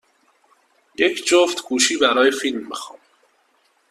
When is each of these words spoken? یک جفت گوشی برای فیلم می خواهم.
یک 0.95 1.25
جفت 1.27 1.63
گوشی 1.69 1.97
برای 1.97 2.31
فیلم 2.31 2.67
می 2.67 2.75
خواهم. 2.75 3.01